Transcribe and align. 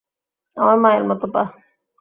আমার 0.57 0.77
মায়ের 0.77 1.03
মতো 1.03 1.25
গা। 1.33 1.43